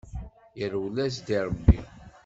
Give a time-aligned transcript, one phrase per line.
[0.59, 1.79] Yerwel-as-d i rebbi.